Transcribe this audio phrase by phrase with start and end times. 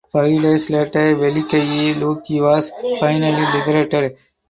[0.11, 4.17] Five days later Velikiye Luki was finally liberated.